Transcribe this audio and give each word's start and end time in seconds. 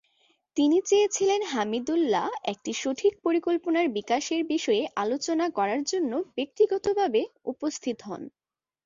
তিনি 0.57 0.77
চেয়েছিলেন 0.85 1.41
হামিদুল্লাহ 1.51 2.27
একটি 2.45 2.71
সঠিক 2.81 3.13
পরিকল্পনার 3.25 3.87
বিকাশের 3.97 4.41
বিষয়ে 4.53 4.83
আলোচনা 4.95 5.45
করার 5.57 5.81
জন্য 5.91 6.11
ব্যক্তিগতভাবে 6.37 7.21
উপস্থিত 7.51 7.97
হন। 8.01 8.21